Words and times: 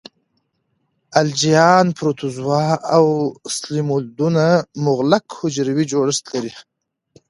الجیان، 1.21 1.85
پروتوزوا 1.97 2.65
او 2.95 3.05
سلیمولدونه 3.55 4.47
مغلق 4.85 5.25
حجروي 5.39 5.83
جوړښت 5.91 6.25
لري. 6.33 6.51